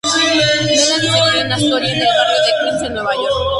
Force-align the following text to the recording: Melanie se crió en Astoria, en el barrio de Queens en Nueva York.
Melanie 0.33 0.77
se 0.77 0.99
crió 0.99 1.41
en 1.43 1.51
Astoria, 1.53 1.93
en 1.93 1.99
el 2.01 2.07
barrio 2.07 2.33
de 2.41 2.53
Queens 2.63 2.87
en 2.87 2.93
Nueva 2.95 3.13
York. 3.13 3.49